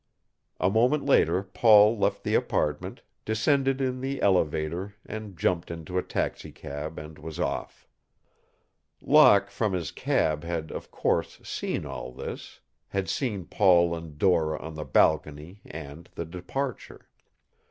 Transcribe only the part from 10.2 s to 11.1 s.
had, of